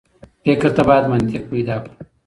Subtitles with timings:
[0.45, 1.93] فکر ته بايد منطق پيدا کړو.